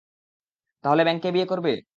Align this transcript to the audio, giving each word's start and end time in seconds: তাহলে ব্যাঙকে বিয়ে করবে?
তাহলে 0.83 1.01
ব্যাঙকে 1.03 1.29
বিয়ে 1.31 1.45
করবে? 1.45 1.71